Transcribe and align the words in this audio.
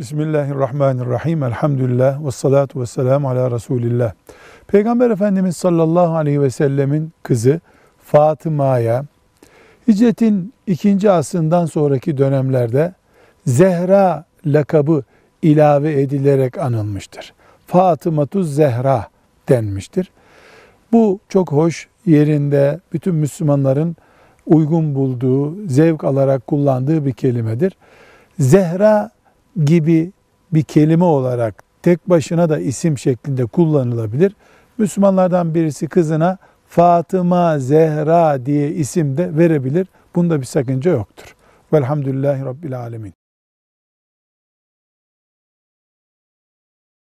Bismillahirrahmanirrahim. 0.00 1.42
Elhamdülillah 1.42 2.26
ve 2.26 2.30
salatu 2.30 2.80
ve 2.80 2.86
selamu 2.86 3.28
ala 3.28 3.50
Resulillah. 3.50 4.12
Peygamber 4.66 5.10
Efendimiz 5.10 5.56
sallallahu 5.56 6.16
aleyhi 6.16 6.40
ve 6.40 6.50
sellemin 6.50 7.12
kızı 7.22 7.60
Fatıma'ya 8.04 9.04
hicretin 9.88 10.54
ikinci 10.66 11.10
asrından 11.10 11.66
sonraki 11.66 12.18
dönemlerde 12.18 12.94
Zehra 13.46 14.24
lakabı 14.46 15.02
ilave 15.42 16.02
edilerek 16.02 16.58
anılmıştır. 16.58 17.32
Fatımatu 17.66 18.44
Zehra 18.44 19.06
denmiştir. 19.48 20.10
Bu 20.92 21.20
çok 21.28 21.52
hoş 21.52 21.88
yerinde 22.06 22.80
bütün 22.92 23.14
Müslümanların 23.14 23.96
uygun 24.46 24.94
bulduğu, 24.94 25.68
zevk 25.68 26.04
alarak 26.04 26.46
kullandığı 26.46 27.06
bir 27.06 27.12
kelimedir. 27.12 27.76
Zehra 28.38 29.10
gibi 29.64 30.12
bir 30.52 30.62
kelime 30.62 31.04
olarak 31.04 31.62
tek 31.82 32.10
başına 32.10 32.48
da 32.48 32.58
isim 32.58 32.98
şeklinde 32.98 33.46
kullanılabilir. 33.46 34.32
Müslümanlardan 34.78 35.54
birisi 35.54 35.86
kızına 35.86 36.38
Fatıma 36.68 37.58
Zehra 37.58 38.46
diye 38.46 38.70
isim 38.70 39.16
de 39.16 39.36
verebilir. 39.36 39.86
Bunda 40.14 40.40
bir 40.40 40.46
sakınca 40.46 40.90
yoktur. 40.90 41.34
Velhamdülillahi 41.72 42.44
Rabbil 42.44 42.78
Alemin. 42.78 43.19